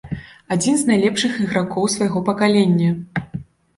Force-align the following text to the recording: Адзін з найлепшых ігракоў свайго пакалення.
Адзін 0.55 0.77
з 0.79 0.87
найлепшых 0.91 1.37
ігракоў 1.45 1.91
свайго 1.97 2.19
пакалення. 2.31 2.91